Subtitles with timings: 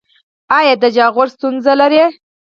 [0.57, 2.01] ایا د جاغور ستونزه لرئ؟